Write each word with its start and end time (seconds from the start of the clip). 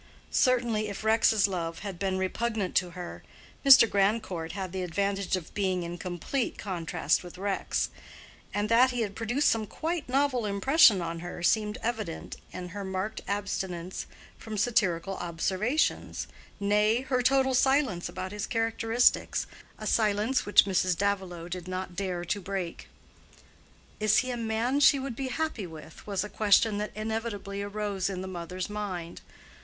Certainly 0.31 0.87
if 0.89 1.03
Rex's 1.03 1.47
love 1.47 1.81
had 1.85 1.99
been 1.99 2.17
repugnant 2.17 2.73
to 2.77 2.89
her, 2.97 3.21
Mr. 3.63 3.87
Grandcourt 3.87 4.53
had 4.53 4.71
the 4.71 4.81
advantage 4.81 5.35
of 5.35 5.53
being 5.53 5.83
in 5.83 5.99
complete 5.99 6.57
contrast 6.57 7.23
with 7.23 7.37
Rex; 7.37 7.91
and 8.51 8.67
that 8.67 8.89
he 8.89 9.01
had 9.01 9.15
produced 9.15 9.49
some 9.49 9.67
quite 9.67 10.09
novel 10.09 10.47
impression 10.47 11.03
on 11.03 11.19
her 11.19 11.43
seemed 11.43 11.77
evident 11.83 12.37
in 12.51 12.69
her 12.69 12.83
marked 12.83 13.21
abstinence 13.27 14.07
from 14.39 14.57
satirical 14.57 15.17
observations, 15.17 16.25
nay, 16.59 17.01
her 17.01 17.21
total 17.21 17.53
silence 17.53 18.09
about 18.09 18.31
his 18.31 18.47
characteristics, 18.47 19.45
a 19.77 19.85
silence 19.85 20.47
which 20.47 20.65
Mrs. 20.65 20.97
Davilow 20.97 21.47
did 21.47 21.67
not 21.67 21.95
dare 21.95 22.25
to 22.25 22.41
break. 22.41 22.87
"Is 23.99 24.17
he 24.25 24.31
a 24.31 24.35
man 24.35 24.79
she 24.79 24.97
would 24.97 25.15
be 25.15 25.27
happy 25.27 25.67
with?"—was 25.67 26.23
a 26.23 26.27
question 26.29 26.79
that 26.79 26.89
inevitably 26.95 27.61
arose 27.61 28.09
in 28.09 28.21
the 28.21 28.27
mother's 28.27 28.67
mind. 28.67 29.21